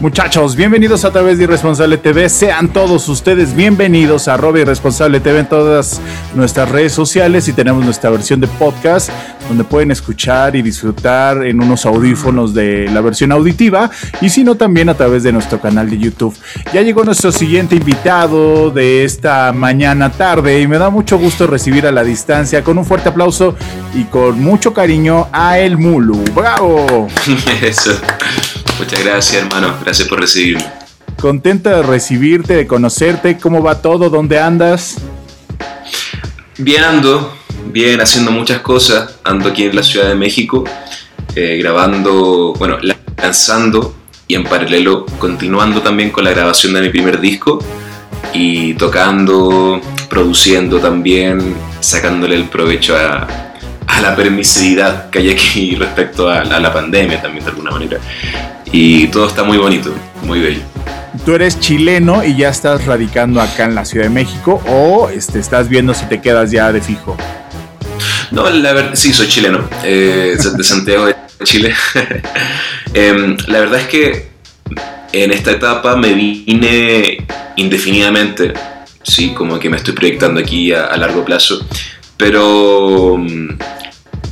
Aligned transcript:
Muchachos, 0.00 0.56
bienvenidos 0.56 1.04
a 1.04 1.12
través 1.12 1.38
de 1.38 1.44
Irresponsable 1.44 1.96
TV. 1.98 2.28
Sean 2.28 2.72
todos 2.72 3.08
ustedes 3.08 3.54
bienvenidos 3.54 4.26
a 4.26 4.36
Robe 4.36 4.62
Irresponsable 4.62 5.20
TV 5.20 5.38
en 5.38 5.48
todas 5.48 6.00
nuestras 6.34 6.68
redes 6.68 6.92
sociales 6.92 7.46
y 7.46 7.52
tenemos 7.52 7.84
nuestra 7.84 8.10
versión 8.10 8.40
de 8.40 8.48
podcast 8.48 9.10
donde 9.48 9.62
pueden 9.62 9.92
escuchar 9.92 10.56
y 10.56 10.62
disfrutar 10.62 11.46
en 11.46 11.62
unos 11.62 11.86
audífonos 11.86 12.52
de 12.52 12.90
la 12.92 13.00
versión 13.02 13.30
auditiva 13.30 13.88
y 14.20 14.30
si 14.30 14.42
no 14.42 14.56
también 14.56 14.88
a 14.88 14.94
través 14.94 15.22
de 15.22 15.32
nuestro 15.32 15.60
canal 15.60 15.88
de 15.88 15.96
YouTube. 15.96 16.36
Ya 16.72 16.82
llegó 16.82 17.04
nuestro 17.04 17.30
siguiente 17.30 17.76
invitado 17.76 18.70
de 18.70 19.04
esta 19.04 19.52
mañana 19.52 20.10
tarde 20.10 20.60
y 20.60 20.66
me 20.66 20.76
da 20.76 20.90
mucho 20.90 21.18
gusto 21.18 21.46
recibir 21.46 21.86
a 21.86 21.92
la 21.92 22.02
distancia 22.02 22.64
con 22.64 22.78
un 22.78 22.84
fuerte 22.84 23.10
aplauso 23.10 23.54
y 23.94 24.02
con 24.04 24.42
mucho 24.42 24.74
cariño 24.74 25.28
a 25.32 25.60
El 25.60 25.78
Mulu. 25.78 26.24
¡Bravo! 26.34 27.06
Eso. 27.62 27.92
Muchas 28.78 29.04
gracias, 29.04 29.42
hermano. 29.42 29.74
Gracias 29.82 30.08
por 30.08 30.20
recibirme. 30.20 30.64
Contenta 31.20 31.76
de 31.76 31.82
recibirte, 31.82 32.54
de 32.54 32.66
conocerte. 32.66 33.38
¿Cómo 33.38 33.62
va 33.62 33.80
todo? 33.80 34.10
¿Dónde 34.10 34.38
andas? 34.38 34.96
Bien 36.58 36.82
ando, 36.82 37.36
bien 37.72 38.00
haciendo 38.00 38.30
muchas 38.30 38.60
cosas. 38.60 39.16
Ando 39.22 39.50
aquí 39.50 39.64
en 39.64 39.76
la 39.76 39.82
Ciudad 39.82 40.08
de 40.08 40.16
México, 40.16 40.64
eh, 41.36 41.56
grabando, 41.58 42.54
bueno, 42.58 42.78
lanzando 43.16 43.94
y 44.26 44.34
en 44.34 44.44
paralelo 44.44 45.06
continuando 45.18 45.80
también 45.80 46.10
con 46.10 46.24
la 46.24 46.30
grabación 46.30 46.74
de 46.74 46.80
mi 46.80 46.88
primer 46.88 47.20
disco 47.20 47.58
y 48.32 48.74
tocando, 48.74 49.80
produciendo 50.08 50.78
también, 50.78 51.54
sacándole 51.80 52.34
el 52.34 52.44
provecho 52.48 52.96
a, 52.96 53.28
a 53.86 54.00
la 54.00 54.16
permisividad 54.16 55.10
que 55.10 55.20
hay 55.20 55.30
aquí 55.30 55.74
respecto 55.78 56.28
a, 56.28 56.40
a 56.40 56.60
la 56.60 56.72
pandemia 56.72 57.22
también 57.22 57.44
de 57.44 57.50
alguna 57.50 57.70
manera 57.70 58.00
y 58.76 59.06
todo 59.06 59.28
está 59.28 59.44
muy 59.44 59.56
bonito, 59.56 59.94
muy 60.24 60.40
bello. 60.40 60.60
Tú 61.24 61.32
eres 61.32 61.60
chileno 61.60 62.24
y 62.24 62.36
ya 62.36 62.48
estás 62.48 62.86
radicando 62.86 63.40
acá 63.40 63.66
en 63.66 63.76
la 63.76 63.84
Ciudad 63.84 64.06
de 64.06 64.10
México 64.10 64.60
o 64.66 65.08
este, 65.10 65.38
estás 65.38 65.68
viendo 65.68 65.94
si 65.94 66.06
te 66.06 66.20
quedas 66.20 66.50
ya 66.50 66.72
de 66.72 66.80
fijo. 66.80 67.16
No, 68.32 68.50
la 68.50 68.72
verdad, 68.72 68.90
sí, 68.94 69.12
soy 69.12 69.28
chileno, 69.28 69.68
eh, 69.84 70.36
de 70.36 70.64
Santiago 70.64 71.06
de 71.06 71.14
Chile. 71.44 71.72
eh, 72.94 73.36
la 73.46 73.60
verdad 73.60 73.78
es 73.78 73.86
que 73.86 74.28
en 75.12 75.30
esta 75.30 75.52
etapa 75.52 75.94
me 75.94 76.12
vine 76.12 77.24
indefinidamente, 77.54 78.54
sí, 79.04 79.34
como 79.34 79.60
que 79.60 79.70
me 79.70 79.76
estoy 79.76 79.94
proyectando 79.94 80.40
aquí 80.40 80.72
a, 80.72 80.86
a 80.86 80.96
largo 80.96 81.24
plazo, 81.24 81.64
pero 82.16 83.18
mm, 83.18 83.50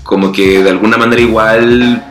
como 0.02 0.32
que 0.32 0.64
de 0.64 0.70
alguna 0.70 0.96
manera 0.96 1.22
igual 1.22 2.02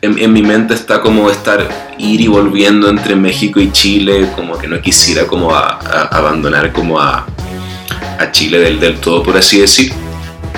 en, 0.00 0.32
mi 0.32 0.42
mente 0.42 0.74
está 0.74 1.00
como 1.00 1.30
estar 1.30 1.68
ir 1.98 2.20
y 2.20 2.28
volviendo 2.28 2.88
entre 2.88 3.16
México 3.16 3.60
y 3.60 3.72
Chile, 3.72 4.28
como 4.34 4.58
que 4.58 4.68
no 4.68 4.80
quisiera 4.80 5.26
como 5.26 5.54
a, 5.54 5.78
abandonar 6.10 6.72
como 6.72 7.00
a, 7.00 7.26
a 8.18 8.32
Chile 8.32 8.58
del, 8.58 8.80
del, 8.80 8.98
todo, 8.98 9.22
por 9.22 9.36
así 9.36 9.60
decir. 9.60 9.92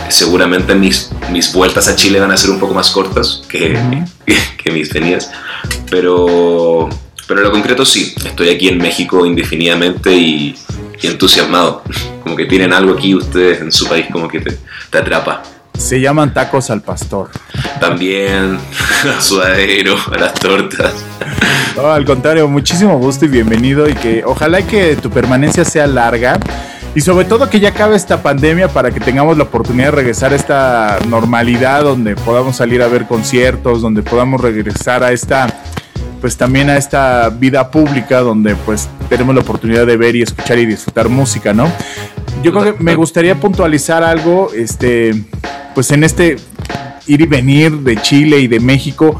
Seguramente 0.08 0.74
mis, 0.74 1.10
mis 1.30 1.52
vueltas 1.52 1.86
a 1.86 1.94
Chile 1.94 2.18
van 2.18 2.32
a 2.32 2.36
ser 2.36 2.50
un 2.50 2.58
poco 2.58 2.74
más 2.74 2.90
cortas 2.90 3.42
que, 3.48 3.78
que, 4.62 4.70
mis 4.72 4.92
venidas, 4.92 5.30
pero, 5.88 6.88
pero 7.28 7.42
lo 7.42 7.52
concreto 7.52 7.84
sí, 7.84 8.12
estoy 8.24 8.48
aquí 8.48 8.68
en 8.68 8.78
México 8.78 9.24
indefinidamente 9.24 10.12
y, 10.12 10.56
y 11.00 11.06
entusiasmado, 11.06 11.84
como 12.24 12.34
que 12.34 12.46
tienen 12.46 12.72
algo 12.72 12.94
aquí 12.94 13.14
ustedes 13.14 13.60
en 13.60 13.70
su 13.70 13.88
país 13.88 14.06
como 14.10 14.26
que 14.26 14.40
te, 14.40 14.58
te 14.90 14.98
atrapa. 14.98 15.42
Se 15.80 15.98
llaman 15.98 16.34
tacos 16.34 16.70
al 16.70 16.82
pastor. 16.82 17.30
También 17.80 18.58
a 19.18 19.20
sudadero, 19.20 19.96
a 20.12 20.18
las 20.18 20.34
tortas. 20.34 20.92
No, 21.74 21.86
al 21.90 22.04
contrario, 22.04 22.46
muchísimo 22.48 22.98
gusto 22.98 23.24
y 23.24 23.28
bienvenido 23.28 23.88
y 23.88 23.94
que 23.94 24.22
ojalá 24.24 24.62
que 24.62 24.94
tu 24.96 25.10
permanencia 25.10 25.64
sea 25.64 25.86
larga 25.86 26.38
y 26.94 27.00
sobre 27.00 27.24
todo 27.24 27.48
que 27.48 27.60
ya 27.60 27.70
acabe 27.70 27.96
esta 27.96 28.22
pandemia 28.22 28.68
para 28.68 28.90
que 28.90 29.00
tengamos 29.00 29.38
la 29.38 29.44
oportunidad 29.44 29.86
de 29.86 29.92
regresar 29.92 30.32
a 30.32 30.36
esta 30.36 30.98
normalidad 31.08 31.82
donde 31.82 32.14
podamos 32.14 32.56
salir 32.56 32.82
a 32.82 32.88
ver 32.88 33.06
conciertos, 33.06 33.80
donde 33.80 34.02
podamos 34.02 34.40
regresar 34.40 35.02
a 35.02 35.12
esta 35.12 35.46
pues 36.20 36.36
también 36.36 36.68
a 36.68 36.76
esta 36.76 37.30
vida 37.30 37.70
pública 37.70 38.20
donde 38.20 38.54
pues 38.54 38.90
tenemos 39.08 39.34
la 39.34 39.40
oportunidad 39.40 39.86
de 39.86 39.96
ver 39.96 40.14
y 40.14 40.22
escuchar 40.22 40.58
y 40.58 40.66
disfrutar 40.66 41.08
música, 41.08 41.54
¿no? 41.54 41.72
Yo 42.42 42.52
creo 42.52 42.76
que 42.76 42.82
me 42.82 42.94
gustaría 42.94 43.34
puntualizar 43.34 44.02
algo, 44.02 44.50
este, 44.54 45.24
pues 45.74 45.90
en 45.90 46.04
este 46.04 46.36
ir 47.06 47.20
y 47.20 47.26
venir 47.26 47.78
de 47.78 47.96
Chile 47.96 48.40
y 48.40 48.46
de 48.48 48.60
México, 48.60 49.18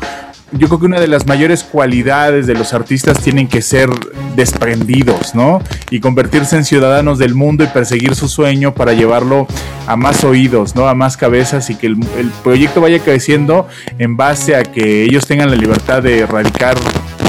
yo 0.52 0.66
creo 0.66 0.80
que 0.80 0.86
una 0.86 1.00
de 1.00 1.06
las 1.06 1.26
mayores 1.26 1.62
cualidades 1.62 2.46
de 2.46 2.54
los 2.54 2.74
artistas 2.74 3.20
tienen 3.20 3.46
que 3.46 3.62
ser 3.62 3.88
desprendidos, 4.34 5.34
¿no? 5.34 5.62
Y 5.90 6.00
convertirse 6.00 6.56
en 6.56 6.64
ciudadanos 6.64 7.18
del 7.18 7.34
mundo 7.34 7.62
y 7.62 7.68
perseguir 7.68 8.16
su 8.16 8.28
sueño 8.28 8.74
para 8.74 8.92
llevarlo 8.92 9.46
a 9.86 9.96
más 9.96 10.24
oídos, 10.24 10.74
¿no? 10.74 10.88
A 10.88 10.94
más 10.94 11.16
cabezas 11.16 11.70
y 11.70 11.76
que 11.76 11.86
el, 11.86 11.98
proyecto 12.42 12.80
vaya 12.80 12.98
creciendo 12.98 13.68
en 13.98 14.16
base 14.16 14.56
a 14.56 14.62
que 14.62 15.04
ellos 15.04 15.26
tengan 15.26 15.50
la 15.50 15.56
libertad 15.56 16.02
de 16.02 16.26
radicar 16.26 16.76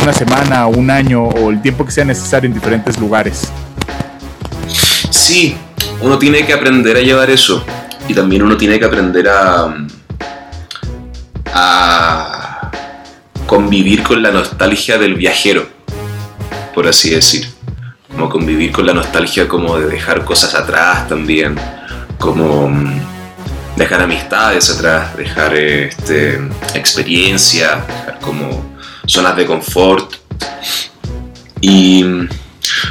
una 0.02 0.14
semana, 0.14 0.66
un 0.66 0.90
año 0.90 1.24
o 1.24 1.52
el 1.52 1.62
tiempo 1.62 1.86
que 1.86 1.92
sea 1.92 2.06
necesario 2.06 2.48
en 2.48 2.56
diferentes 2.56 3.00
lugares. 3.00 3.52
Sí, 5.12 5.56
uno 6.02 6.18
tiene 6.18 6.46
que 6.46 6.54
aprender 6.54 6.98
a 6.98 7.02
llevar 7.02 7.30
eso 7.30 7.64
y 8.12 8.14
también 8.14 8.44
uno 8.44 8.58
tiene 8.58 8.78
que 8.78 8.84
aprender 8.84 9.30
a, 9.30 9.74
a 11.54 12.72
convivir 13.48 14.04
con 14.04 14.22
la 14.22 14.32
nostalgia 14.32 14.98
del 14.98 15.16
viajero, 15.16 15.66
por 16.76 16.90
así 16.90 17.12
decir. 17.12 17.48
Como 18.10 18.30
convivir 18.30 18.74
con 18.74 18.86
la 18.86 18.94
nostalgia 18.94 19.48
como 19.48 19.80
de 19.80 19.88
dejar 19.88 20.26
cosas 20.26 20.54
atrás 20.56 21.08
también, 21.08 21.56
como 22.20 22.68
mm, 22.68 23.00
dejar 23.78 24.02
amistades 24.02 24.70
atrás, 24.70 25.16
dejar 25.16 25.56
este, 25.56 26.42
experiencia, 26.74 27.86
dejar 27.88 28.20
como 28.20 28.76
zonas 29.06 29.38
de 29.38 29.46
confort. 29.46 30.16
Y 31.62 32.04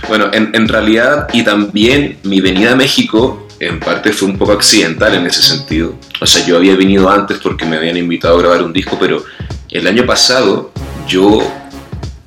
bueno, 0.08 0.30
en, 0.32 0.50
en 0.54 0.66
realidad 0.66 1.28
y 1.34 1.44
también 1.44 2.18
mi 2.22 2.40
venida 2.40 2.72
a 2.72 2.76
México 2.76 3.46
en 3.60 3.78
parte 3.78 4.12
fue 4.12 4.28
un 4.28 4.38
poco 4.38 4.52
accidental 4.52 5.14
en 5.14 5.26
ese 5.26 5.42
sentido. 5.42 5.94
O 6.20 6.26
sea, 6.26 6.44
yo 6.44 6.56
había 6.56 6.74
venido 6.74 7.10
antes 7.10 7.38
porque 7.38 7.66
me 7.66 7.76
habían 7.76 7.98
invitado 7.98 8.36
a 8.36 8.40
grabar 8.40 8.62
un 8.62 8.72
disco, 8.72 8.96
pero 8.98 9.22
el 9.70 9.86
año 9.86 10.06
pasado 10.06 10.72
yo 11.06 11.40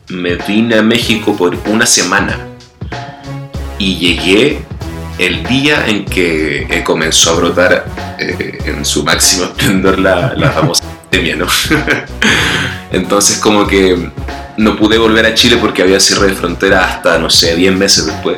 me 0.09 0.35
vine 0.35 0.75
a 0.75 0.83
México 0.83 1.35
por 1.35 1.57
una 1.65 1.87
semana 1.87 2.39
y 3.79 3.97
llegué 3.97 4.63
el 5.17 5.43
día 5.45 5.87
en 5.87 6.05
que 6.05 6.83
comenzó 6.85 7.31
a 7.31 7.35
brotar 7.35 7.85
eh, 8.19 8.59
en 8.65 8.85
su 8.85 9.03
máximo 9.03 9.45
esplendor 9.45 9.99
la, 9.99 10.33
la 10.35 10.51
famosa 10.51 10.83
pandemia. 11.11 11.37
Entonces 12.91 13.39
como 13.39 13.65
que 13.65 14.11
no 14.57 14.75
pude 14.77 14.99
volver 14.99 15.25
a 15.25 15.33
Chile 15.33 15.57
porque 15.59 15.81
había 15.81 15.99
cierre 15.99 16.27
de 16.27 16.33
frontera 16.33 16.85
hasta, 16.85 17.17
no 17.17 17.31
sé, 17.31 17.55
10 17.55 17.75
meses 17.75 18.05
después. 18.05 18.37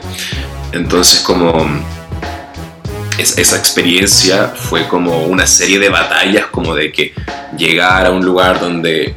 Entonces 0.71 1.19
como 1.19 1.67
esa 3.17 3.57
experiencia 3.57 4.47
fue 4.55 4.87
como 4.87 5.25
una 5.25 5.47
serie 5.47 5.79
de 5.79 5.89
batallas, 5.89 6.47
como 6.47 6.75
de 6.75 6.91
que 6.91 7.13
llegar 7.57 8.05
a 8.05 8.11
un 8.11 8.25
lugar 8.25 8.59
donde 8.59 9.13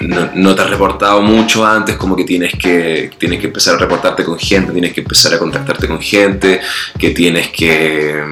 no, 0.00 0.54
te 0.54 0.62
has 0.62 0.70
reportado 0.70 1.22
mucho 1.22 1.64
antes, 1.64 1.96
como 1.96 2.14
que 2.14 2.24
tienes, 2.24 2.54
que 2.54 3.10
tienes 3.18 3.40
que 3.40 3.46
empezar 3.46 3.74
a 3.74 3.78
reportarte 3.78 4.24
con 4.24 4.38
gente, 4.38 4.72
tienes 4.72 4.92
que 4.92 5.00
empezar 5.00 5.34
a 5.34 5.38
contactarte 5.38 5.88
con 5.88 6.00
gente, 6.00 6.60
que 6.98 7.10
tienes 7.10 7.48
que 7.48 8.22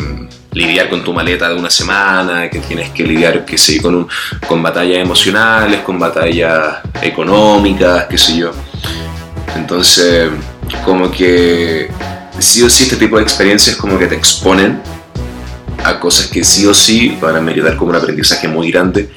lidiar 0.53 0.89
con 0.89 1.03
tu 1.03 1.13
maleta 1.13 1.49
de 1.49 1.57
una 1.57 1.71
semana, 1.71 2.49
que 2.51 2.61
tienes 2.61 2.91
que 2.91 3.05
lidiar, 3.05 3.45
qué 3.45 3.57
sé, 3.57 3.81
con, 3.81 4.07
con 4.47 4.63
batallas 4.63 4.99
emocionales, 4.99 5.81
con 5.81 5.99
batallas 5.99 6.79
económicas, 7.03 8.07
qué 8.09 8.19
sé 8.19 8.37
yo. 8.37 8.53
Entonces, 9.57 10.31
como 10.85 11.11
que 11.11 11.91
sí 12.39 12.63
o 12.63 12.69
sí 12.69 12.85
este 12.85 12.97
tipo 12.97 13.17
de 13.17 13.23
experiencias 13.23 13.77
como 13.77 13.99
que 13.99 14.07
te 14.07 14.15
exponen 14.15 14.81
a 15.85 16.01
cosas 16.01 16.27
que 16.27 16.43
sí 16.43 16.67
o 16.67 16.75
sí 16.75 17.17
van 17.21 17.37
a 17.37 17.41
meditar 17.41 17.77
como 17.77 17.91
un 17.91 17.97
aprendizaje 17.97 18.49
muy 18.49 18.71
grande, 18.71 19.11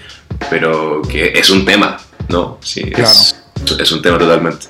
pero 0.49 1.01
que 1.01 1.31
es 1.33 1.49
un 1.49 1.65
tema, 1.65 1.97
¿no? 2.29 2.57
Sí, 2.61 2.91
es, 2.95 3.35
es 3.79 3.91
un 3.91 4.01
tema 4.01 4.17
totalmente. 4.17 4.67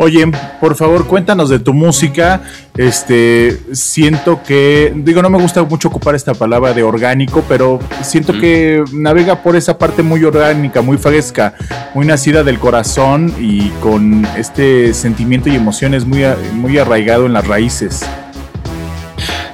Oye, 0.00 0.24
por 0.60 0.76
favor, 0.76 1.06
cuéntanos 1.06 1.48
de 1.48 1.58
tu 1.58 1.74
música. 1.74 2.42
Este, 2.76 3.58
siento 3.72 4.40
que, 4.46 4.92
digo, 4.94 5.22
no 5.22 5.30
me 5.30 5.40
gusta 5.40 5.64
mucho 5.64 5.88
ocupar 5.88 6.14
esta 6.14 6.34
palabra 6.34 6.72
de 6.72 6.84
orgánico, 6.84 7.44
pero 7.48 7.80
siento 8.02 8.32
que 8.32 8.84
navega 8.92 9.42
por 9.42 9.56
esa 9.56 9.76
parte 9.76 10.04
muy 10.04 10.22
orgánica, 10.22 10.82
muy 10.82 10.98
fresca, 10.98 11.54
muy 11.94 12.06
nacida 12.06 12.44
del 12.44 12.60
corazón 12.60 13.34
y 13.40 13.70
con 13.80 14.24
este 14.36 14.94
sentimiento 14.94 15.48
y 15.48 15.56
emociones 15.56 16.04
muy, 16.04 16.22
muy 16.52 16.78
arraigado 16.78 17.26
en 17.26 17.32
las 17.32 17.46
raíces. 17.46 18.04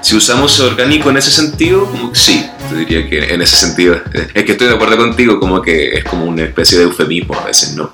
Si 0.05 0.15
usamos 0.15 0.61
orgánico 0.61 1.09
en 1.09 1.17
ese 1.17 1.31
sentido, 1.31 1.91
sí, 2.13 2.47
te 2.69 2.77
diría 2.77 3.09
que 3.09 3.33
en 3.33 3.41
ese 3.41 3.57
sentido. 3.57 4.03
Es 4.35 4.45
que 4.45 4.53
estoy 4.53 4.69
de 4.69 4.75
acuerdo 4.75 4.99
contigo, 4.99 5.41
como 5.41 5.63
que 5.63 5.95
es 5.95 6.05
como 6.05 6.27
una 6.27 6.43
especie 6.43 6.77
de 6.77 6.85
eufemismo 6.85 7.35
a 7.35 7.47
veces, 7.47 7.75
¿no? 7.75 7.91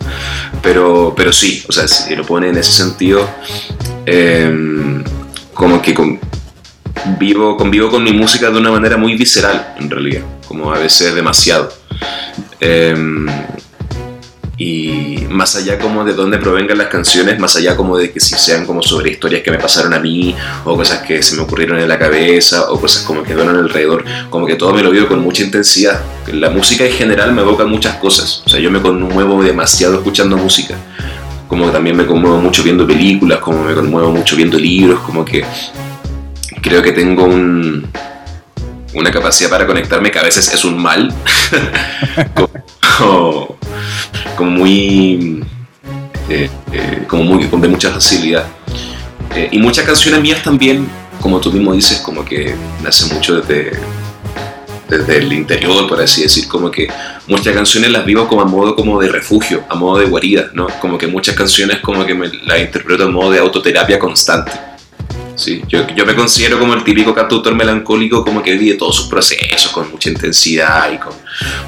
Pero, 0.60 1.14
pero 1.16 1.32
sí, 1.32 1.62
o 1.68 1.72
sea, 1.72 1.86
si 1.86 2.16
lo 2.16 2.26
pone 2.26 2.48
en 2.48 2.56
ese 2.56 2.72
sentido, 2.72 3.30
em, 4.06 5.04
como 5.54 5.80
que 5.80 5.94
vivo, 7.16 7.56
convivo 7.56 7.88
con 7.88 8.02
mi 8.02 8.12
música 8.12 8.50
de 8.50 8.58
una 8.58 8.72
manera 8.72 8.96
muy 8.96 9.16
visceral, 9.16 9.76
en 9.78 9.88
realidad, 9.88 10.22
como 10.48 10.72
a 10.74 10.80
veces 10.80 11.14
demasiado. 11.14 11.72
Em, 12.58 13.28
y 14.60 15.24
más 15.30 15.56
allá 15.56 15.78
como 15.78 16.04
de 16.04 16.12
dónde 16.12 16.36
provengan 16.36 16.76
las 16.76 16.88
canciones, 16.88 17.38
más 17.38 17.56
allá 17.56 17.74
como 17.78 17.96
de 17.96 18.12
que 18.12 18.20
si 18.20 18.34
sean 18.34 18.66
como 18.66 18.82
sobre 18.82 19.10
historias 19.10 19.42
que 19.42 19.50
me 19.50 19.56
pasaron 19.56 19.94
a 19.94 19.98
mí, 19.98 20.36
o 20.66 20.76
cosas 20.76 20.98
que 20.98 21.22
se 21.22 21.34
me 21.34 21.40
ocurrieron 21.40 21.78
en 21.78 21.88
la 21.88 21.98
cabeza, 21.98 22.70
o 22.70 22.78
cosas 22.78 23.04
como 23.04 23.22
que 23.22 23.32
duelen 23.32 23.56
alrededor, 23.56 24.04
como 24.28 24.46
que 24.46 24.56
todo 24.56 24.74
me 24.74 24.82
lo 24.82 24.90
vivo 24.90 25.08
con 25.08 25.20
mucha 25.20 25.42
intensidad. 25.42 26.02
La 26.30 26.50
música 26.50 26.84
en 26.84 26.92
general 26.92 27.32
me 27.32 27.40
evoca 27.40 27.64
muchas 27.64 27.96
cosas, 27.96 28.42
o 28.44 28.50
sea, 28.50 28.60
yo 28.60 28.70
me 28.70 28.82
conmuevo 28.82 29.42
demasiado 29.42 29.94
escuchando 29.94 30.36
música, 30.36 30.76
como 31.48 31.70
también 31.70 31.96
me 31.96 32.04
conmuevo 32.04 32.36
mucho 32.36 32.62
viendo 32.62 32.86
películas, 32.86 33.38
como 33.38 33.64
me 33.64 33.72
conmuevo 33.72 34.12
mucho 34.12 34.36
viendo 34.36 34.58
libros, 34.58 35.00
como 35.00 35.24
que 35.24 35.42
creo 36.60 36.82
que 36.82 36.92
tengo 36.92 37.24
un, 37.24 37.86
una 38.92 39.10
capacidad 39.10 39.48
para 39.48 39.66
conectarme 39.66 40.10
que 40.10 40.18
a 40.18 40.22
veces 40.22 40.52
es 40.52 40.62
un 40.66 40.82
mal. 40.82 41.14
como 44.36 44.50
muy, 44.50 45.44
eh, 46.28 46.50
eh, 46.72 47.04
como 47.06 47.24
muy, 47.24 47.44
de 47.44 47.68
mucha 47.68 47.90
facilidad. 47.90 48.46
Eh, 49.34 49.48
y 49.52 49.58
muchas 49.58 49.84
canciones 49.84 50.20
mías 50.20 50.42
también, 50.42 50.88
como 51.20 51.40
tú 51.40 51.52
mismo 51.52 51.72
dices, 51.72 51.98
como 51.98 52.24
que 52.24 52.54
nace 52.82 53.12
mucho 53.14 53.40
desde, 53.40 53.78
desde 54.88 55.18
el 55.18 55.32
interior, 55.32 55.88
por 55.88 56.00
así 56.00 56.22
decir, 56.22 56.48
como 56.48 56.70
que 56.70 56.88
muchas 57.28 57.54
canciones 57.54 57.90
las 57.90 58.04
vivo 58.04 58.26
como 58.26 58.42
a 58.42 58.44
modo 58.44 58.74
como 58.74 59.00
de 59.00 59.08
refugio, 59.08 59.64
a 59.68 59.74
modo 59.74 59.98
de 59.98 60.06
guarida, 60.06 60.50
¿no? 60.52 60.66
Como 60.80 60.98
que 60.98 61.06
muchas 61.06 61.36
canciones 61.36 61.78
como 61.78 62.04
que 62.04 62.14
me 62.14 62.28
las 62.44 62.60
interpreto 62.60 63.04
a 63.04 63.08
modo 63.08 63.30
de 63.30 63.38
autoterapia 63.38 63.98
constante. 63.98 64.52
Sí, 65.40 65.62
yo, 65.68 65.86
me 66.04 66.14
considero 66.14 66.58
como 66.58 66.74
el 66.74 66.84
típico 66.84 67.14
cantautor 67.14 67.54
melancólico, 67.54 68.22
como 68.22 68.42
que 68.42 68.58
vive 68.58 68.76
todos 68.76 68.94
sus 68.94 69.06
procesos 69.06 69.72
con 69.72 69.90
mucha 69.90 70.10
intensidad 70.10 70.92
y 70.92 70.98
con 70.98 71.14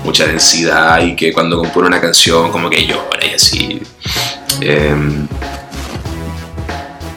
mucha 0.05 0.27
densidad, 0.27 1.03
y 1.03 1.17
que 1.17 1.33
cuando 1.33 1.57
compone 1.57 1.89
una 1.89 1.99
canción, 1.99 2.53
como 2.53 2.69
que 2.69 2.85
llora 2.87 3.25
y 3.25 3.35
así. 3.35 3.81
Em, 4.61 5.27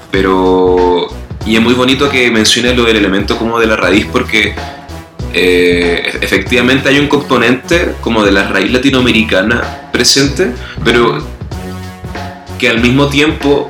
pero. 0.09 1.07
Y 1.45 1.57
es 1.57 1.61
muy 1.61 1.73
bonito 1.73 2.09
que 2.09 2.31
menciones 2.31 2.77
lo 2.77 2.85
del 2.85 2.95
elemento 2.95 3.37
como 3.37 3.59
de 3.59 3.67
la 3.67 3.75
raíz, 3.75 4.05
porque 4.09 4.55
eh, 5.33 6.17
efectivamente 6.21 6.87
hay 6.87 6.99
un 6.99 7.07
componente 7.07 7.95
como 7.99 8.23
de 8.23 8.31
la 8.31 8.47
raíz 8.47 8.71
latinoamericana 8.71 9.89
presente, 9.91 10.53
pero 10.85 11.21
que 12.57 12.69
al 12.69 12.79
mismo 12.79 13.07
tiempo 13.09 13.69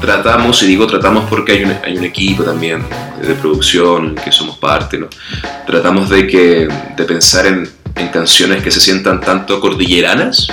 tratamos, 0.00 0.62
y 0.62 0.66
digo 0.66 0.86
tratamos 0.86 1.28
porque 1.28 1.52
hay 1.52 1.64
un, 1.64 1.74
hay 1.84 1.96
un 1.96 2.04
equipo 2.04 2.42
también 2.42 2.84
de 3.20 3.34
producción 3.34 4.14
que 4.14 4.30
somos 4.32 4.58
parte, 4.58 4.98
¿no? 4.98 5.08
tratamos 5.66 6.08
de, 6.10 6.26
que, 6.26 6.68
de 6.96 7.04
pensar 7.04 7.46
en, 7.46 7.68
en 7.94 8.08
canciones 8.08 8.62
que 8.62 8.70
se 8.70 8.80
sientan 8.80 9.20
tanto 9.20 9.60
cordilleranas, 9.60 10.48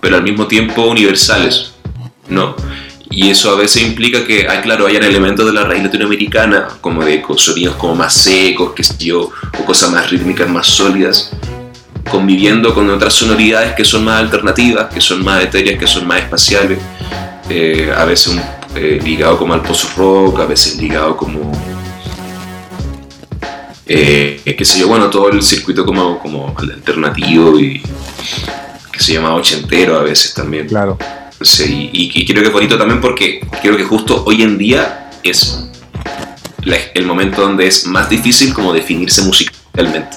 pero 0.00 0.16
al 0.16 0.22
mismo 0.22 0.46
tiempo 0.46 0.86
universales, 0.86 1.72
¿no? 2.28 2.56
Y 3.12 3.28
eso 3.28 3.50
a 3.50 3.56
veces 3.56 3.82
implica 3.82 4.24
que, 4.24 4.46
hay, 4.48 4.60
claro, 4.60 4.86
hayan 4.86 5.02
elementos 5.02 5.44
de 5.44 5.52
la 5.52 5.64
raíz 5.64 5.82
latinoamericana, 5.82 6.68
como 6.80 7.04
de 7.04 7.24
sonidos 7.36 7.74
como 7.74 7.96
más 7.96 8.14
secos, 8.14 8.72
que 8.72 8.84
yo, 9.04 9.30
o 9.58 9.64
cosas 9.64 9.90
más 9.90 10.08
rítmicas, 10.10 10.48
más 10.48 10.68
sólidas, 10.68 11.32
conviviendo 12.08 12.72
con 12.72 12.88
otras 12.88 13.12
sonoridades 13.14 13.74
que 13.74 13.84
son 13.84 14.04
más 14.04 14.20
alternativas, 14.20 14.94
que 14.94 15.00
son 15.00 15.24
más 15.24 15.42
etéreas, 15.42 15.78
que 15.78 15.88
son 15.88 16.06
más 16.06 16.20
espaciales, 16.20 16.78
eh, 17.48 17.92
a 17.96 18.04
veces 18.04 18.28
un 18.28 18.40
eh, 18.74 19.00
ligado 19.02 19.38
como 19.38 19.54
al 19.54 19.62
post-rock, 19.62 20.40
a 20.40 20.46
veces 20.46 20.76
ligado 20.76 21.16
como, 21.16 21.52
eh, 23.86 24.40
qué 24.56 24.64
sé 24.64 24.78
yo, 24.78 24.88
bueno, 24.88 25.10
todo 25.10 25.30
el 25.30 25.42
circuito 25.42 25.84
como, 25.84 26.18
como 26.18 26.54
alternativo 26.56 27.58
y 27.58 27.82
que 28.92 29.00
se 29.00 29.14
llama 29.14 29.34
ochentero 29.34 29.98
a 29.98 30.02
veces 30.02 30.34
también. 30.34 30.68
Claro. 30.68 30.98
Sí, 31.40 31.88
y, 31.92 32.26
creo 32.26 32.42
que 32.42 32.48
es 32.48 32.52
bonito 32.52 32.76
también 32.76 33.00
porque 33.00 33.40
creo 33.62 33.76
que 33.76 33.84
justo 33.84 34.24
hoy 34.26 34.42
en 34.42 34.58
día 34.58 35.10
es 35.22 35.66
el 36.94 37.06
momento 37.06 37.40
donde 37.40 37.66
es 37.66 37.86
más 37.86 38.10
difícil 38.10 38.52
como 38.52 38.72
definirse 38.72 39.22
musicalmente. 39.22 40.16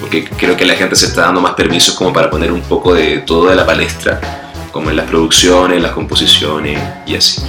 Porque 0.00 0.24
creo 0.24 0.56
que 0.56 0.64
la 0.64 0.74
gente 0.74 0.96
se 0.96 1.06
está 1.06 1.22
dando 1.22 1.40
más 1.40 1.54
permisos 1.54 1.94
como 1.94 2.12
para 2.12 2.30
poner 2.30 2.50
un 2.50 2.62
poco 2.62 2.94
de 2.94 3.18
todo 3.18 3.50
de 3.50 3.54
la 3.54 3.66
palestra 3.66 4.42
como 4.72 4.88
en 4.88 4.96
las 4.96 5.06
producciones, 5.06 5.82
las 5.82 5.92
composiciones 5.92 6.80
y 7.06 7.14
así. 7.14 7.42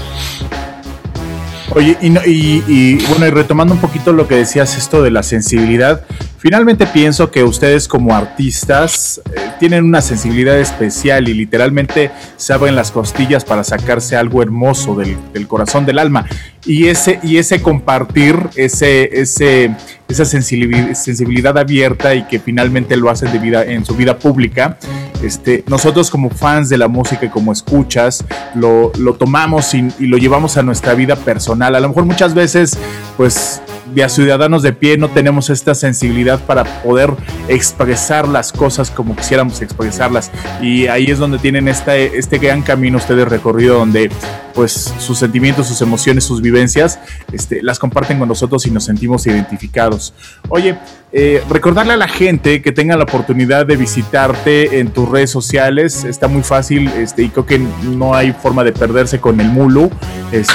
Oye, 1.75 1.97
y, 2.01 3.05
bueno, 3.07 3.25
y 3.25 3.29
retomando 3.31 3.73
un 3.73 3.79
poquito 3.79 4.13
lo 4.13 4.27
que 4.27 4.35
decías, 4.35 4.77
esto 4.77 5.01
de 5.01 5.09
la 5.09 5.23
sensibilidad, 5.23 6.05
finalmente 6.37 6.85
pienso 6.85 7.31
que 7.31 7.43
ustedes 7.43 7.87
como 7.87 8.15
artistas 8.15 9.19
eh, 9.35 9.39
tienen 9.59 9.83
una 9.83 10.01
sensibilidad 10.01 10.59
especial 10.59 11.27
y 11.27 11.33
literalmente 11.33 12.11
se 12.37 12.53
abren 12.53 12.75
las 12.75 12.91
costillas 12.91 13.43
para 13.43 13.63
sacarse 13.63 14.15
algo 14.15 14.43
hermoso 14.43 14.93
del, 14.95 15.17
del 15.33 15.47
corazón, 15.47 15.87
del 15.87 15.97
alma. 15.97 16.27
Y 16.65 16.87
ese, 16.87 17.19
y 17.23 17.37
ese 17.37 17.61
compartir, 17.61 18.37
ese, 18.55 19.21
ese, 19.21 19.75
esa 20.07 20.23
sensibilidad, 20.23 21.57
abierta 21.57 22.15
y 22.15 22.23
que 22.23 22.39
finalmente 22.39 22.95
lo 22.95 23.09
hacen 23.09 23.31
de 23.33 23.39
vida, 23.39 23.65
en 23.65 23.83
su 23.83 23.95
vida 23.95 24.17
pública, 24.17 24.77
este, 25.21 25.63
nosotros 25.67 26.09
como 26.09 26.29
fans 26.29 26.69
de 26.69 26.77
la 26.77 26.87
música 26.87 27.25
y 27.25 27.29
como 27.29 27.51
escuchas, 27.51 28.23
lo, 28.55 28.93
lo 28.97 29.15
tomamos 29.15 29.73
y, 29.73 29.89
lo 29.99 30.17
llevamos 30.17 30.55
a 30.57 30.63
nuestra 30.63 30.93
vida 30.93 31.17
personal. 31.17 31.75
A 31.75 31.81
lo 31.81 31.89
mejor 31.89 32.05
muchas 32.05 32.33
veces, 32.33 32.77
pues 33.17 33.61
de 33.93 34.03
a 34.03 34.09
ciudadanos 34.09 34.63
de 34.63 34.73
pie 34.73 34.97
no 34.97 35.09
tenemos 35.09 35.49
esta 35.49 35.75
sensibilidad 35.75 36.39
para 36.39 36.63
poder 36.81 37.11
expresar 37.47 38.27
las 38.27 38.51
cosas 38.51 38.89
como 38.89 39.15
quisiéramos 39.15 39.61
expresarlas. 39.61 40.31
Y 40.61 40.87
ahí 40.87 41.11
es 41.11 41.19
donde 41.19 41.37
tienen 41.39 41.67
este, 41.67 42.17
este 42.17 42.37
gran 42.37 42.61
camino 42.61 42.97
ustedes 42.97 43.27
recorrido, 43.27 43.77
donde 43.77 44.09
pues 44.53 44.93
sus 44.99 45.17
sentimientos, 45.17 45.67
sus 45.67 45.81
emociones, 45.81 46.23
sus 46.23 46.41
vivencias, 46.41 46.99
este, 47.31 47.61
las 47.61 47.79
comparten 47.79 48.19
con 48.19 48.27
nosotros 48.27 48.65
y 48.65 48.71
nos 48.71 48.85
sentimos 48.85 49.25
identificados. 49.27 50.13
Oye, 50.49 50.77
eh, 51.11 51.43
recordarle 51.49 51.93
a 51.93 51.97
la 51.97 52.07
gente 52.07 52.61
que 52.61 52.71
tenga 52.71 52.95
la 52.95 53.03
oportunidad 53.03 53.65
de 53.65 53.75
visitarte 53.75 54.79
en 54.79 54.91
tus 54.91 55.09
redes 55.09 55.29
sociales, 55.29 56.03
está 56.03 56.27
muy 56.27 56.43
fácil 56.43 56.87
este, 56.89 57.23
y 57.23 57.29
creo 57.29 57.45
que 57.45 57.59
no 57.59 58.15
hay 58.15 58.33
forma 58.33 58.63
de 58.63 58.71
perderse 58.71 59.19
con 59.19 59.39
el 59.39 59.49
Mulu. 59.49 59.91
Este, 60.31 60.53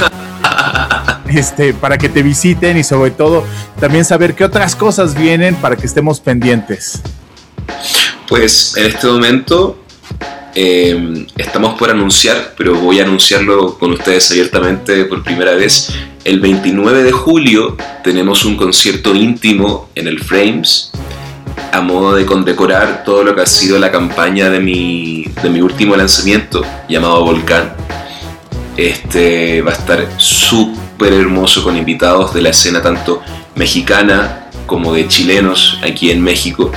este, 1.29 1.75
para 1.75 1.99
que 1.99 2.09
te 2.09 2.23
visiten 2.23 2.77
y 2.77 2.85
sobre 2.85 3.11
todo 3.11 3.45
también 3.81 4.05
saber 4.05 4.35
qué 4.35 4.45
otras 4.45 4.75
cosas 4.75 5.15
vienen 5.15 5.55
para 5.57 5.77
que 5.77 5.87
estemos 5.87 6.21
pendientes. 6.21 7.03
Pues 8.29 8.77
en 8.77 8.87
este 8.87 9.07
momento 9.07 9.79
eh, 10.61 11.25
estamos 11.37 11.79
por 11.79 11.89
anunciar, 11.89 12.55
pero 12.57 12.75
voy 12.75 12.99
a 12.99 13.05
anunciarlo 13.05 13.79
con 13.79 13.93
ustedes 13.93 14.29
abiertamente 14.33 15.05
por 15.05 15.23
primera 15.23 15.55
vez. 15.55 15.95
El 16.25 16.41
29 16.41 17.05
de 17.05 17.13
julio 17.13 17.77
tenemos 18.03 18.45
un 18.45 18.57
concierto 18.57 19.15
íntimo 19.15 19.89
en 19.95 20.09
el 20.09 20.19
Frames 20.19 20.91
a 21.71 21.81
modo 21.81 22.17
de 22.17 22.27
condecorar 22.27 23.05
todo 23.05 23.23
lo 23.23 23.37
que 23.37 23.43
ha 23.43 23.47
sido 23.47 23.79
la 23.79 23.93
campaña 23.93 24.51
de 24.51 24.59
mi, 24.59 25.27
de 25.41 25.49
mi 25.49 25.61
último 25.61 25.95
lanzamiento 25.95 26.65
llamado 26.89 27.25
Volcán. 27.25 27.75
Este 28.77 29.63
va 29.63 29.71
a 29.71 29.75
estar 29.75 30.09
súper 30.17 31.13
hermoso 31.13 31.63
con 31.63 31.77
invitados 31.77 32.35
de 32.35 32.43
la 32.43 32.49
escena 32.49 32.83
tanto 32.83 33.23
mexicana 33.55 34.51
como 34.67 34.93
de 34.93 35.07
chilenos 35.07 35.79
aquí 35.85 36.11
en 36.11 36.21
México. 36.21 36.73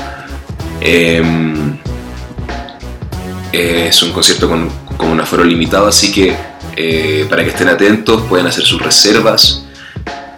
Em, 3.52 3.88
es 3.88 4.02
un 4.04 4.12
concierto 4.12 4.48
con, 4.48 4.70
con, 4.98 5.10
un 5.10 5.20
aforo 5.20 5.44
limitado, 5.44 5.88
así 5.88 6.12
que 6.12 6.36
eh, 6.76 7.26
para 7.30 7.44
que 7.44 7.50
estén 7.50 7.68
atentos 7.68 8.24
pueden 8.24 8.48
hacer 8.48 8.64
sus 8.64 8.82
reservas. 8.82 9.66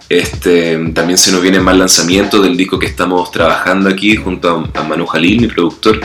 Este, 0.08 0.76
también 0.92 1.16
se 1.16 1.32
nos 1.32 1.40
viene 1.40 1.60
más 1.60 1.76
lanzamiento 1.76 2.42
del 2.42 2.56
disco 2.56 2.78
que 2.78 2.86
estamos 2.86 3.30
trabajando 3.30 3.88
aquí 3.88 4.16
junto 4.16 4.68
a, 4.74 4.82
Manu 4.82 5.06
Jalil, 5.06 5.40
mi 5.40 5.46
productor. 5.46 6.00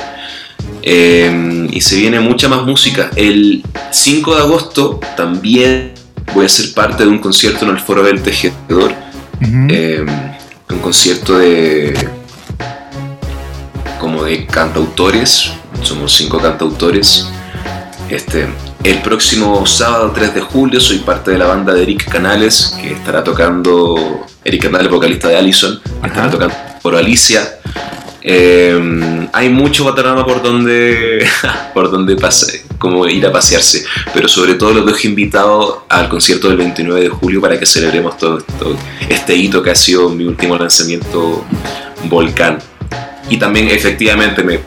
Em, 0.81 1.67
y 1.71 1.81
se 1.81 1.97
viene 1.97 2.19
mucha 2.19 2.47
más 2.47 2.63
música. 2.63 3.09
El 3.15 3.63
5 3.91 4.35
de 4.35 4.41
agosto 4.41 4.99
también 5.17 5.93
voy 6.33 6.45
a 6.45 6.49
ser 6.49 6.73
parte 6.73 7.03
de 7.03 7.09
un 7.09 7.19
concierto 7.19 7.65
en 7.65 7.71
el 7.71 7.79
Foro 7.79 8.03
del 8.03 8.21
Tejedor. 8.21 8.93
Un 9.41 10.79
concierto 10.81 11.37
de. 11.37 11.93
como 13.99 14.23
de 14.23 14.45
cantautores. 14.45 15.51
Somos 15.83 16.13
cinco 16.13 16.39
cantautores. 16.39 17.27
Este, 18.09 18.48
el 18.83 19.01
próximo 19.01 19.65
sábado 19.65 20.12
3 20.13 20.33
de 20.33 20.41
julio 20.41 20.79
soy 20.79 21.00
parte 21.00 21.31
de 21.31 21.38
la 21.38 21.48
banda 21.48 21.74
de 21.74 21.83
Eric 21.83 22.09
Canales, 22.09 22.75
que 22.81 22.93
estará 22.93 23.24
tocando. 23.24 24.25
Eric 24.43 24.63
Canales, 24.63 24.89
vocalista 24.89 25.27
de 25.27 25.38
Allison, 25.38 25.79
estará 26.03 26.29
tocando 26.29 26.55
por 26.81 26.95
Alicia. 26.95 27.59
Eh, 28.21 29.27
hay 29.31 29.50
mucho 29.50 29.86
panorama 29.86 30.25
por 30.25 30.41
donde, 30.41 31.25
por 31.74 31.89
donde 31.89 32.15
pase, 32.15 32.65
como 32.77 33.07
ir 33.07 33.25
a 33.25 33.31
pasearse, 33.31 33.86
pero 34.13 34.27
sobre 34.27 34.55
todo 34.55 34.74
los 34.74 34.86
dejo 34.86 35.07
invitados 35.07 35.79
al 35.88 36.09
concierto 36.09 36.50
del 36.50 36.57
29 36.57 37.01
de 37.01 37.09
julio 37.09 37.41
para 37.41 37.59
que 37.59 37.65
celebremos 37.65 38.17
todo 38.17 38.39
esto, 38.39 38.75
este 39.07 39.36
hito 39.36 39.63
que 39.63 39.71
ha 39.71 39.75
sido 39.75 40.09
mi 40.09 40.25
último 40.25 40.57
lanzamiento 40.57 41.45
Volcán. 42.05 42.59
Y 43.29 43.38
también 43.38 43.67
efectivamente 43.69 44.43
me, 44.43 44.59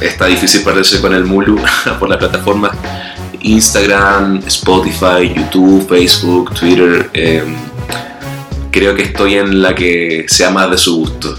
está 0.00 0.26
difícil 0.26 0.62
perderse 0.62 1.00
con 1.00 1.14
el 1.14 1.24
Mulu 1.24 1.58
por 1.98 2.08
la 2.08 2.18
plataforma 2.18 2.70
Instagram, 3.40 4.42
Spotify, 4.46 5.32
YouTube, 5.34 5.88
Facebook, 5.88 6.54
Twitter. 6.54 7.10
Eh, 7.12 7.44
creo 8.70 8.94
que 8.94 9.02
estoy 9.04 9.34
en 9.34 9.62
la 9.62 9.74
que 9.74 10.26
sea 10.28 10.50
más 10.50 10.70
de 10.70 10.78
su 10.78 10.96
gusto. 10.96 11.34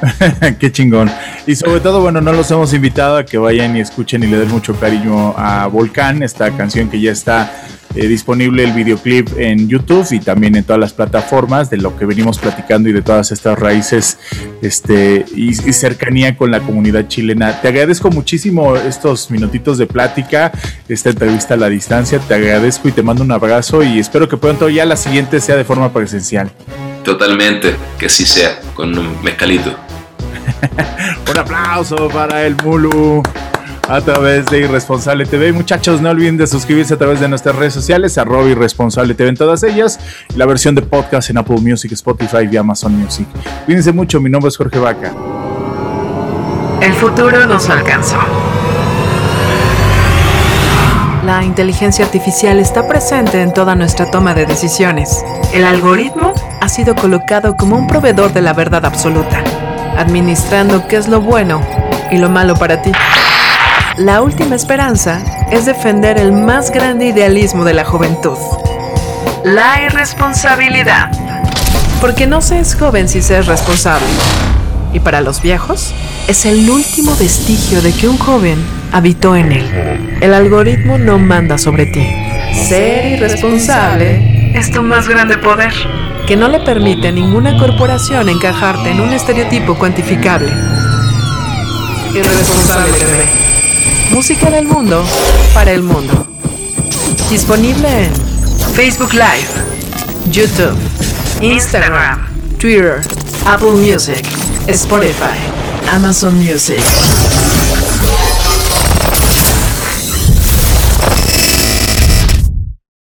Qué 0.58 0.70
chingón. 0.70 1.10
Y 1.46 1.56
sobre 1.56 1.80
todo, 1.80 2.00
bueno, 2.00 2.20
no 2.20 2.32
los 2.32 2.50
hemos 2.50 2.72
invitado 2.72 3.16
a 3.16 3.24
que 3.24 3.38
vayan 3.38 3.76
y 3.76 3.80
escuchen 3.80 4.22
y 4.22 4.26
le 4.26 4.38
den 4.38 4.48
mucho 4.48 4.74
cariño 4.78 5.34
a 5.36 5.66
Volcán, 5.66 6.22
esta 6.22 6.50
canción 6.56 6.88
que 6.88 7.00
ya 7.00 7.12
está 7.12 7.52
eh, 7.98 8.06
disponible 8.06 8.62
el 8.62 8.72
videoclip 8.72 9.28
en 9.38 9.68
YouTube 9.68 10.06
y 10.12 10.20
también 10.20 10.54
en 10.54 10.62
todas 10.62 10.78
las 10.78 10.92
plataformas 10.92 11.68
de 11.68 11.78
lo 11.78 11.96
que 11.96 12.06
venimos 12.06 12.38
platicando 12.38 12.88
y 12.88 12.92
de 12.92 13.02
todas 13.02 13.32
estas 13.32 13.58
raíces 13.58 14.18
este, 14.62 15.24
y, 15.34 15.52
cercanía 15.72 16.36
con 16.36 16.52
la 16.52 16.60
comunidad 16.60 17.08
chilena. 17.08 17.60
Te 17.60 17.66
agradezco 17.66 18.08
muchísimo 18.10 18.76
estos 18.76 19.32
minutitos 19.32 19.78
de 19.78 19.88
plática, 19.88 20.52
esta 20.88 21.10
entrevista 21.10 21.54
a 21.54 21.56
la 21.56 21.68
distancia. 21.68 22.20
Te 22.20 22.34
agradezco 22.34 22.86
y 22.86 22.92
te 22.92 23.02
mando 23.02 23.24
un 23.24 23.32
abrazo 23.32 23.82
y 23.82 23.98
espero 23.98 24.28
que 24.28 24.36
pronto 24.36 24.68
ya 24.68 24.84
la 24.84 24.96
siguiente 24.96 25.40
sea 25.40 25.56
de 25.56 25.64
forma 25.64 25.92
presencial. 25.92 26.52
Totalmente, 27.02 27.74
que 27.98 28.06
así 28.06 28.24
sea, 28.24 28.60
con 28.74 28.96
un 28.96 29.20
mezcalito. 29.24 29.76
un 31.30 31.36
aplauso 31.36 32.08
para 32.10 32.46
el 32.46 32.54
Mulu 32.62 33.24
a 33.88 34.02
través 34.02 34.46
de 34.46 34.60
Irresponsable 34.60 35.24
TV. 35.24 35.52
Muchachos, 35.52 36.02
no 36.02 36.10
olviden 36.10 36.36
de 36.36 36.46
suscribirse 36.46 36.94
a 36.94 36.98
través 36.98 37.20
de 37.20 37.28
nuestras 37.28 37.56
redes 37.56 37.72
sociales, 37.72 38.18
arroba 38.18 38.48
Irresponsable 38.48 39.14
TV 39.14 39.30
en 39.30 39.36
todas 39.36 39.62
ellas, 39.62 39.98
la 40.36 40.44
versión 40.44 40.74
de 40.74 40.82
podcast 40.82 41.30
en 41.30 41.38
Apple 41.38 41.56
Music, 41.60 41.90
Spotify 41.92 42.48
y 42.50 42.56
Amazon 42.56 42.92
Music. 42.92 43.26
Cuídense 43.64 43.92
mucho, 43.92 44.20
mi 44.20 44.28
nombre 44.28 44.48
es 44.48 44.56
Jorge 44.56 44.78
Vaca. 44.78 45.12
El 46.82 46.92
futuro 46.92 47.46
nos 47.46 47.68
alcanzó. 47.70 48.18
La 51.24 51.42
inteligencia 51.42 52.04
artificial 52.04 52.58
está 52.58 52.86
presente 52.86 53.42
en 53.42 53.52
toda 53.52 53.74
nuestra 53.74 54.10
toma 54.10 54.34
de 54.34 54.46
decisiones. 54.46 55.24
El 55.52 55.64
algoritmo 55.64 56.32
ha 56.60 56.68
sido 56.68 56.94
colocado 56.94 57.56
como 57.56 57.76
un 57.76 57.86
proveedor 57.86 58.32
de 58.32 58.42
la 58.42 58.52
verdad 58.52 58.84
absoluta, 58.84 59.42
administrando 59.96 60.86
qué 60.88 60.96
es 60.96 61.08
lo 61.08 61.20
bueno 61.20 61.60
y 62.10 62.18
lo 62.18 62.28
malo 62.28 62.54
para 62.54 62.80
ti. 62.80 62.92
La 63.98 64.22
última 64.22 64.54
esperanza 64.54 65.20
es 65.50 65.66
defender 65.66 66.18
el 66.18 66.30
más 66.30 66.70
grande 66.70 67.06
idealismo 67.06 67.64
de 67.64 67.74
la 67.74 67.84
juventud. 67.84 68.38
La 69.42 69.82
irresponsabilidad. 69.82 71.10
Porque 72.00 72.28
no 72.28 72.40
se 72.40 72.60
es 72.60 72.76
joven 72.76 73.08
si 73.08 73.22
se 73.22 73.36
es 73.40 73.46
responsable. 73.46 74.06
Y 74.92 75.00
para 75.00 75.20
los 75.20 75.42
viejos, 75.42 75.92
es 76.28 76.46
el 76.46 76.70
último 76.70 77.16
vestigio 77.16 77.82
de 77.82 77.92
que 77.92 78.06
un 78.06 78.18
joven 78.18 78.64
habitó 78.92 79.34
en 79.34 79.50
él. 79.50 80.18
El 80.20 80.32
algoritmo 80.32 80.96
no 80.96 81.18
manda 81.18 81.58
sobre 81.58 81.86
ti. 81.86 82.06
Ser 82.68 83.04
irresponsable 83.04 84.52
es 84.56 84.70
tu 84.70 84.80
más 84.80 85.08
grande 85.08 85.38
poder, 85.38 85.72
que 86.28 86.36
no 86.36 86.46
le 86.46 86.60
permite 86.60 87.08
a 87.08 87.12
ninguna 87.12 87.58
corporación 87.58 88.28
encajarte 88.28 88.92
en 88.92 89.00
un 89.00 89.12
estereotipo 89.12 89.74
cuantificable. 89.74 90.52
Irresponsable. 92.14 93.47
Música 94.10 94.50
del 94.50 94.66
mundo 94.66 95.04
para 95.54 95.72
el 95.72 95.82
mundo. 95.82 96.26
Disponible 97.30 98.04
en 98.04 98.12
Facebook 98.74 99.12
Live, 99.12 99.48
YouTube, 100.30 100.76
Instagram, 101.42 102.26
Twitter, 102.58 103.00
Apple 103.46 103.72
Music, 103.72 104.24
Spotify, 104.66 105.38
Amazon 105.92 106.34
Music. 106.38 106.82